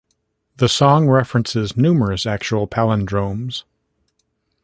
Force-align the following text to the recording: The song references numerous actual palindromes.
The 0.57 0.67
song 0.67 1.09
references 1.09 1.77
numerous 1.77 2.25
actual 2.25 2.67
palindromes. 2.67 3.65